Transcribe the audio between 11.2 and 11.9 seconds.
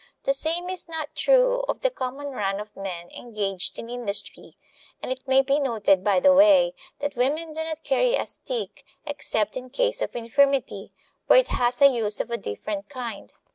where it has